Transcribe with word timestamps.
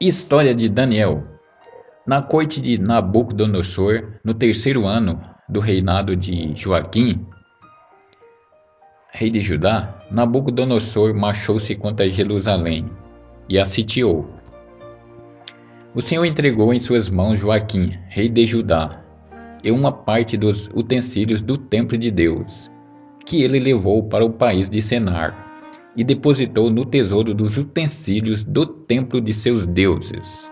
História 0.00 0.54
de 0.54 0.68
Daniel. 0.68 1.24
Na 2.06 2.22
corte 2.22 2.60
de 2.60 2.78
Nabucodonosor, 2.78 4.12
no 4.24 4.32
terceiro 4.32 4.86
ano 4.86 5.20
do 5.48 5.58
reinado 5.58 6.14
de 6.14 6.54
Joaquim, 6.54 7.26
rei 9.10 9.28
de 9.28 9.40
Judá, 9.40 9.98
Nabucodonosor 10.08 11.12
marchou-se 11.12 11.74
contra 11.74 12.08
Jerusalém 12.08 12.88
e 13.48 13.58
a 13.58 13.64
sitiou. 13.64 14.32
O 15.92 16.00
Senhor 16.00 16.24
entregou 16.24 16.72
em 16.72 16.80
suas 16.80 17.10
mãos 17.10 17.40
Joaquim, 17.40 17.98
rei 18.08 18.28
de 18.28 18.46
Judá, 18.46 19.02
e 19.64 19.72
uma 19.72 19.90
parte 19.90 20.36
dos 20.36 20.68
utensílios 20.68 21.40
do 21.42 21.58
templo 21.58 21.98
de 21.98 22.12
Deus, 22.12 22.70
que 23.26 23.42
ele 23.42 23.58
levou 23.58 24.04
para 24.04 24.24
o 24.24 24.30
país 24.30 24.70
de 24.70 24.80
Senar 24.80 25.47
e 25.96 26.04
depositou 26.04 26.70
no 26.70 26.84
tesouro 26.84 27.34
dos 27.34 27.56
utensílios 27.56 28.44
do 28.44 28.66
templo 28.66 29.20
de 29.20 29.32
seus 29.32 29.66
deuses. 29.66 30.50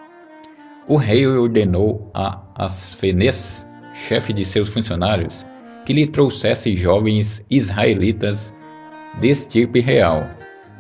O 0.89 0.97
rei 0.97 1.27
ordenou 1.27 2.11
a 2.15 2.43
Asfenes, 2.55 3.67
chefe 3.95 4.33
de 4.33 4.45
seus 4.45 4.69
funcionários, 4.69 5.45
que 5.85 5.93
lhe 5.93 6.07
trouxesse 6.07 6.77
jovens 6.77 7.43
israelitas 7.51 8.53
de 9.21 9.29
estirpe 9.29 9.81
real 9.81 10.29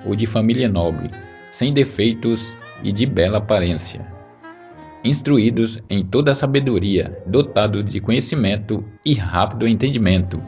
ou 0.04 0.14
de 0.14 0.26
família 0.26 0.68
nobre, 0.68 1.10
sem 1.52 1.72
defeitos 1.72 2.56
e 2.82 2.92
de 2.92 3.06
bela 3.06 3.38
aparência, 3.38 4.06
instruídos 5.02 5.82
em 5.88 6.04
toda 6.04 6.32
a 6.32 6.34
sabedoria, 6.34 7.16
dotados 7.26 7.84
de 7.84 8.00
conhecimento 8.00 8.84
e 9.04 9.14
rápido 9.14 9.66
entendimento 9.66 10.42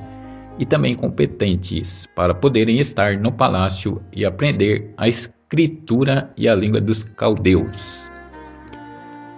e 0.59 0.67
também 0.67 0.95
competentes 0.95 2.09
para 2.15 2.35
poderem 2.35 2.79
estar 2.79 3.17
no 3.19 3.31
palácio 3.31 4.03
e 4.15 4.25
aprender 4.25 4.93
a 4.97 5.09
escritura 5.09 6.33
e 6.37 6.49
a 6.49 6.55
língua 6.55 6.81
dos 6.81 7.05
caldeus. 7.05 8.11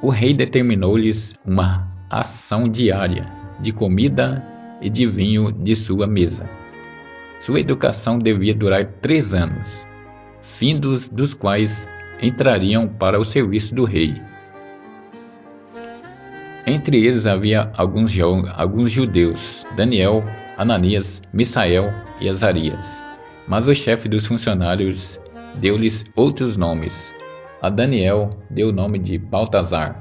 O 0.02 0.08
rei 0.08 0.32
determinou-lhes 0.32 1.34
uma 1.44 1.86
ação 2.08 2.68
diária 2.68 3.30
de 3.60 3.70
comida 3.70 4.42
e 4.80 4.88
de 4.88 5.06
vinho 5.06 5.52
de 5.52 5.76
sua 5.76 6.06
mesa. 6.06 6.48
Sua 7.40 7.60
educação 7.60 8.18
devia 8.18 8.54
durar 8.54 8.84
três 8.84 9.34
anos, 9.34 9.86
findos 10.40 11.08
dos 11.08 11.34
quais 11.34 11.86
entrariam 12.22 12.88
para 12.88 13.20
o 13.20 13.24
serviço 13.24 13.74
do 13.74 13.84
rei. 13.84 14.29
Entre 16.70 17.04
eles 17.04 17.26
havia 17.26 17.72
alguns, 17.76 18.12
alguns 18.54 18.92
judeus, 18.92 19.66
Daniel, 19.74 20.22
Ananias, 20.56 21.20
Misael 21.32 21.92
e 22.20 22.28
Azarias. 22.28 23.02
Mas 23.48 23.66
o 23.66 23.74
chefe 23.74 24.08
dos 24.08 24.24
funcionários 24.24 25.20
deu-lhes 25.56 26.04
outros 26.14 26.56
nomes. 26.56 27.12
A 27.60 27.68
Daniel 27.68 28.30
deu 28.48 28.68
o 28.68 28.72
nome 28.72 29.00
de 29.00 29.18
Baltazar. 29.18 30.00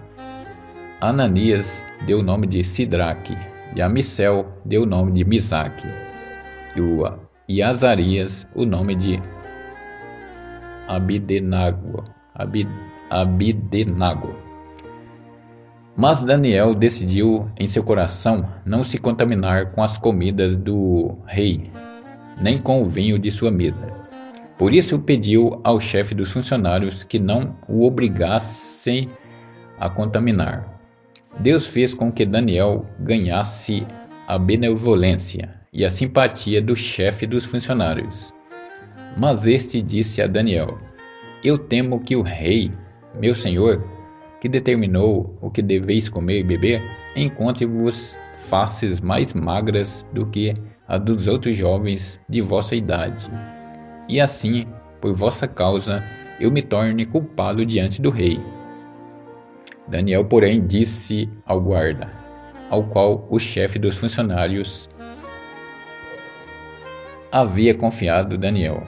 A 1.02 1.10
Ananias 1.10 1.84
deu 2.06 2.20
o 2.20 2.24
nome 2.24 2.46
de 2.46 2.64
Sidraque. 2.64 3.36
E 3.76 3.82
a 3.82 3.90
Misel 3.90 4.46
deu 4.64 4.84
o 4.84 4.86
nome 4.86 5.12
de 5.12 5.26
Misaque. 5.26 5.88
E, 6.76 6.82
o, 6.82 7.04
e 7.48 7.64
Azarias 7.64 8.48
o 8.54 8.64
nome 8.64 8.94
de 8.94 9.20
Abidenago. 10.88 12.04
Abid, 12.36 12.70
Abidenago. 13.10 14.49
Mas 16.00 16.22
Daniel 16.22 16.74
decidiu 16.74 17.52
em 17.60 17.68
seu 17.68 17.84
coração 17.84 18.50
não 18.66 18.84
se 18.84 18.98
contaminar 18.98 19.74
com 19.74 19.84
as 19.84 19.98
comidas 19.98 20.56
do 20.56 21.18
rei, 21.26 21.64
nem 22.40 22.58
com 22.58 22.82
o 22.82 22.90
vinho 22.90 23.20
de 23.20 23.30
sua 23.30 23.52
mesa. 23.52 23.86
Por 24.58 24.74
isso 24.74 24.98
pediu 25.00 25.60
ao 25.62 25.78
chefe 25.78 26.16
dos 26.16 26.32
funcionários 26.32 27.04
que 27.04 27.20
não 27.20 27.54
o 27.68 27.86
obrigassem 27.86 29.10
a 29.78 29.90
contaminar. 29.90 30.80
Deus 31.38 31.68
fez 31.68 31.94
com 31.94 32.10
que 32.10 32.26
Daniel 32.26 32.86
ganhasse 32.98 33.86
a 34.26 34.38
benevolência 34.38 35.50
e 35.74 35.84
a 35.84 35.90
simpatia 35.90 36.62
do 36.62 36.78
chefe 36.78 37.28
dos 37.28 37.44
funcionários. 37.44 38.34
Mas 39.18 39.46
este 39.46 39.82
disse 39.82 40.22
a 40.22 40.28
Daniel: 40.28 40.80
Eu 41.44 41.58
temo 41.58 42.00
que 42.00 42.16
o 42.16 42.22
rei, 42.22 42.72
meu 43.20 43.36
senhor, 43.36 43.99
que 44.40 44.48
determinou 44.48 45.38
o 45.42 45.52
que 45.52 45.62
deveis 45.62 46.08
comer 46.08 46.40
e 46.40 46.44
beber, 46.44 46.82
encontre-vos 47.16 48.18
faces 48.38 49.02
mais 49.02 49.34
magras 49.34 50.06
do 50.14 50.26
que 50.26 50.54
a 50.88 50.98
dos 50.98 51.28
outros 51.28 51.56
jovens 51.58 52.20
de 52.28 52.42
vossa 52.42 52.76
idade. 52.76 53.30
E 54.08 54.20
assim, 54.20 54.66
por 55.02 55.14
vossa 55.14 55.48
causa, 55.48 56.04
eu 56.40 56.50
me 56.50 56.62
torne 56.62 57.06
culpado 57.06 57.66
diante 57.66 58.02
do 58.02 58.10
rei. 58.10 58.40
Daniel, 59.88 60.24
porém, 60.24 60.66
disse 60.66 61.30
ao 61.46 61.60
guarda, 61.60 62.10
ao 62.70 62.84
qual 62.84 63.28
o 63.30 63.40
chefe 63.40 63.78
dos 63.78 63.98
funcionários 63.98 64.90
havia 67.32 67.74
confiado 67.74 68.38
Daniel, 68.38 68.84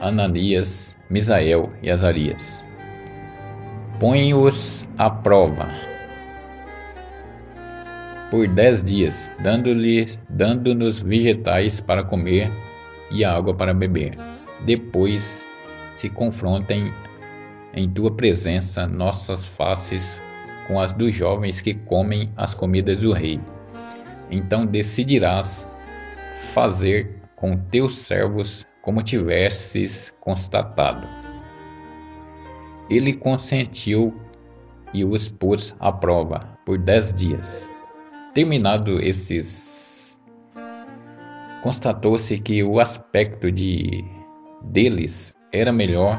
Ananias, 0.00 0.98
Misael 1.08 1.70
e 1.82 1.90
Azarias 1.90 2.66
põe-os 4.02 4.84
à 4.98 5.08
prova 5.08 5.68
por 8.32 8.48
dez 8.48 8.82
dias, 8.82 9.30
dando-lhe, 9.38 10.18
dando-nos 10.28 10.98
vegetais 10.98 11.80
para 11.80 12.02
comer 12.02 12.50
e 13.12 13.24
água 13.24 13.54
para 13.54 13.72
beber. 13.72 14.18
Depois 14.62 15.46
se 15.96 16.08
confrontem 16.08 16.90
em 17.72 17.88
tua 17.88 18.10
presença 18.10 18.88
nossas 18.88 19.44
faces 19.44 20.20
com 20.66 20.80
as 20.80 20.92
dos 20.92 21.14
jovens 21.14 21.60
que 21.60 21.72
comem 21.72 22.28
as 22.36 22.54
comidas 22.54 22.98
do 22.98 23.12
rei. 23.12 23.40
Então 24.28 24.66
decidirás 24.66 25.70
fazer 26.52 27.22
com 27.36 27.52
teus 27.52 27.98
servos 27.98 28.66
como 28.82 29.00
tivesses 29.00 30.12
constatado. 30.18 31.21
Ele 32.90 33.12
consentiu 33.12 34.14
e 34.92 35.04
os 35.04 35.28
pôs 35.28 35.74
à 35.80 35.90
prova 35.90 36.40
por 36.64 36.78
dez 36.78 37.12
dias. 37.12 37.70
Terminado 38.34 39.00
esses, 39.00 40.20
constatou-se 41.62 42.36
que 42.38 42.62
o 42.62 42.80
aspecto 42.80 43.50
de 43.50 44.04
deles 44.62 45.34
era 45.52 45.72
melhor 45.72 46.18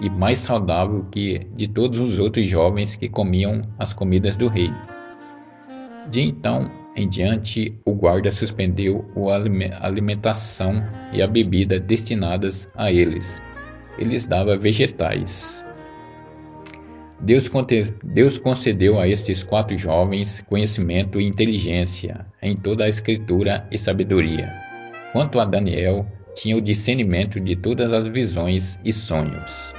e 0.00 0.10
mais 0.10 0.38
saudável 0.38 1.04
que 1.10 1.46
de 1.54 1.68
todos 1.68 1.98
os 1.98 2.18
outros 2.18 2.48
jovens 2.48 2.96
que 2.96 3.08
comiam 3.08 3.62
as 3.78 3.92
comidas 3.92 4.36
do 4.36 4.48
rei. 4.48 4.70
De 6.10 6.20
então 6.20 6.70
em 6.96 7.08
diante, 7.08 7.76
o 7.84 7.92
guarda 7.92 8.30
suspendeu 8.30 9.04
a 9.28 9.86
alimentação 9.86 10.74
e 11.12 11.20
a 11.20 11.26
bebida 11.26 11.80
destinadas 11.80 12.68
a 12.76 12.92
eles. 12.92 13.42
Eles 13.98 14.24
dava 14.24 14.56
vegetais. 14.56 15.64
Deus, 17.20 17.50
Deus 18.02 18.38
concedeu 18.38 18.98
a 18.98 19.08
estes 19.08 19.42
quatro 19.42 19.76
jovens 19.78 20.44
conhecimento 20.48 21.20
e 21.20 21.26
inteligência 21.26 22.26
em 22.42 22.56
toda 22.56 22.84
a 22.84 22.88
escritura 22.88 23.66
e 23.70 23.78
sabedoria. 23.78 24.52
Quanto 25.12 25.38
a 25.38 25.44
Daniel, 25.44 26.06
tinha 26.34 26.56
o 26.56 26.60
discernimento 26.60 27.38
de 27.38 27.54
todas 27.54 27.92
as 27.92 28.08
visões 28.08 28.78
e 28.84 28.92
sonhos. 28.92 29.72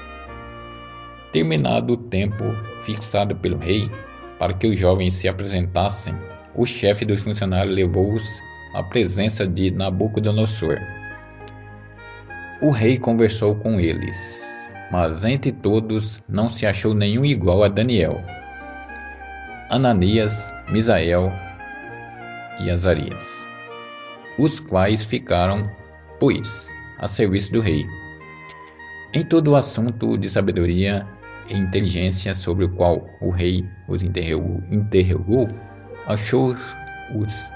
Terminado 1.31 1.93
o 1.93 1.97
tempo 1.97 2.43
fixado 2.81 3.35
pelo 3.35 3.57
rei 3.57 3.89
para 4.39 4.53
que 4.53 4.67
os 4.67 4.79
jovens 4.79 5.15
se 5.15 5.27
apresentassem, 5.27 6.15
o 6.55 6.65
chefe 6.65 7.03
dos 7.03 7.21
funcionários 7.21 7.75
levou-os 7.75 8.23
à 8.73 8.81
presença 8.81 9.45
de 9.45 9.71
Nabucodonosor. 9.71 10.77
O 12.61 12.69
rei 12.69 12.97
conversou 12.97 13.55
com 13.55 13.79
eles 13.79 14.44
mas 14.91 15.23
entre 15.23 15.51
todos 15.51 16.23
não 16.27 16.47
se 16.47 16.65
achou 16.65 16.93
nenhum 16.93 17.25
igual 17.25 17.63
a 17.63 17.67
Daniel, 17.67 18.23
Ananias, 19.69 20.53
Misael 20.69 21.31
e 22.61 22.69
Azarias, 22.69 23.47
os 24.37 24.59
quais 24.59 25.03
ficaram, 25.03 25.69
pois, 26.19 26.73
a 26.99 27.07
serviço 27.07 27.51
do 27.51 27.61
rei. 27.61 27.85
Em 29.13 29.23
todo 29.23 29.51
o 29.51 29.55
assunto 29.55 30.17
de 30.17 30.29
sabedoria 30.29 31.07
e 31.49 31.57
inteligência 31.57 32.35
sobre 32.35 32.65
o 32.65 32.69
qual 32.69 33.07
o 33.21 33.29
rei 33.29 33.65
os 33.87 34.03
interrogou, 34.03 34.61
interrogou 34.71 35.47
achou-os 36.05 37.51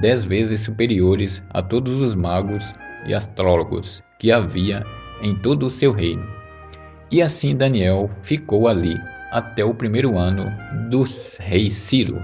dez 0.00 0.24
vezes 0.24 0.60
superiores 0.60 1.42
a 1.50 1.62
todos 1.62 2.00
os 2.00 2.14
magos 2.14 2.74
e 3.06 3.14
astrólogos 3.14 4.02
que 4.18 4.30
havia 4.30 4.84
em 5.22 5.34
todo 5.34 5.66
o 5.66 5.70
seu 5.70 5.92
reino. 5.92 6.37
E 7.10 7.22
assim 7.22 7.56
Daniel 7.56 8.10
ficou 8.22 8.68
ali 8.68 9.00
até 9.30 9.64
o 9.64 9.74
primeiro 9.74 10.18
ano 10.18 10.44
do 10.90 11.04
rei 11.40 11.70
Ciro, 11.70 12.20